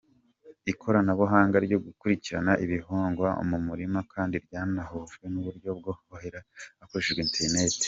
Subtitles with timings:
[0.71, 6.39] Ikoranabuhanga ryo gukurikirana ibihingwa mu murima kandi ryanahujwe n’uburyo bwo kuhira
[6.79, 7.71] hakoreshejwe Internet.